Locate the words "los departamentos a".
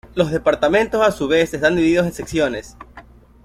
0.15-1.11